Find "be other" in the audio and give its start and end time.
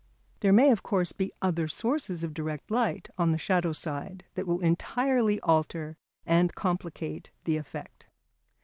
1.11-1.67